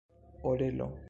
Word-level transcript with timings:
orelo 0.43 0.91